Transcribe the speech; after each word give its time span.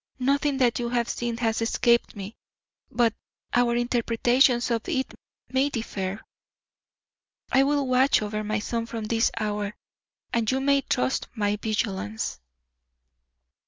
"Nothing 0.17 0.57
that 0.57 0.79
you 0.79 0.89
have 0.89 1.07
seen 1.07 1.37
has 1.37 1.61
escaped 1.61 2.15
me; 2.15 2.35
but 2.89 3.13
our 3.53 3.75
interpretations 3.75 4.71
of 4.71 4.89
it 4.89 5.13
may 5.49 5.69
differ. 5.69 6.21
I 7.51 7.61
will 7.61 7.87
watch 7.87 8.19
over 8.23 8.43
my 8.43 8.57
son 8.57 8.87
from 8.87 9.03
this 9.03 9.29
hour, 9.37 9.75
and 10.33 10.49
you 10.49 10.59
may 10.59 10.81
trust 10.81 11.27
my 11.35 11.55
vigilance." 11.55 12.39